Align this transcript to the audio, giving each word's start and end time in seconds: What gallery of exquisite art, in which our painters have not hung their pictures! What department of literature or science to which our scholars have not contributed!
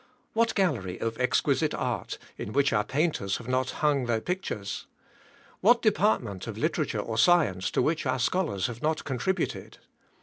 What 0.33 0.55
gallery 0.55 0.97
of 0.99 1.19
exquisite 1.19 1.75
art, 1.75 2.17
in 2.35 2.53
which 2.53 2.73
our 2.73 2.83
painters 2.83 3.37
have 3.37 3.47
not 3.47 3.69
hung 3.85 4.07
their 4.07 4.19
pictures! 4.19 4.87
What 5.59 5.83
department 5.83 6.47
of 6.47 6.57
literature 6.57 6.97
or 6.99 7.19
science 7.19 7.69
to 7.69 7.83
which 7.83 8.07
our 8.07 8.17
scholars 8.17 8.65
have 8.65 8.81
not 8.81 9.03
contributed! 9.03 9.77